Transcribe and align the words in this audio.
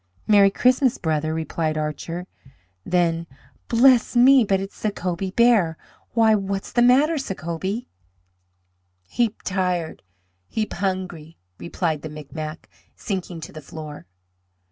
"Merry 0.25 0.49
Christmas, 0.49 0.97
brother!" 0.97 1.31
replied 1.31 1.77
Archer. 1.77 2.25
Then, 2.83 3.27
"Bless 3.67 4.15
me, 4.15 4.43
but 4.43 4.59
it's 4.59 4.75
Sacobie 4.75 5.29
Bear! 5.35 5.77
Why, 6.13 6.33
what's 6.33 6.71
the 6.71 6.81
matter, 6.81 7.19
Sacobie?" 7.19 7.87
"Heap 9.03 9.43
tired! 9.43 10.01
Heap 10.47 10.73
hungry!" 10.73 11.37
replied 11.59 12.01
the 12.01 12.09
Micmac, 12.09 12.67
sinking 12.95 13.41
to 13.41 13.51
the 13.51 13.61
floor. 13.61 14.07